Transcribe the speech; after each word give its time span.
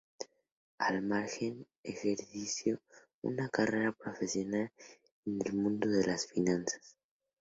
Al 0.79 1.03
margen, 1.03 1.67
ejerció 1.83 2.81
una 3.21 3.49
carrera 3.49 3.91
profesional 3.91 4.71
en 5.27 5.39
el 5.45 5.53
mundo 5.53 5.87
de 5.89 6.07
las 6.07 6.25
finanzas. 6.25 6.97